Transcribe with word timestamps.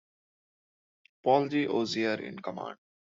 Paul 1.23 1.47
G. 1.49 1.67
Osier 1.67 2.15
in 2.21 2.39
command. 2.39 2.79